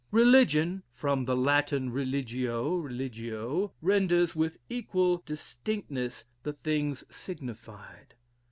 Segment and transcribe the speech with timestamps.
[0.09, 8.15] Religion, from the Latin religio, religio, renders with equal distinctness the things signified.